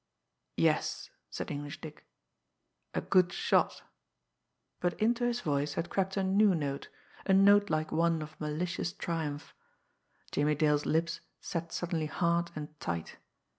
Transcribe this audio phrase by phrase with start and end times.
[0.57, 2.07] "Yes," said English Dick,
[2.95, 3.83] "a good shot"
[4.79, 6.89] but into his voice had crept a new note,
[7.27, 9.53] a note like one of malicious triumph.
[10.31, 13.17] Jimmie Dale's lips set suddenly hard and tight.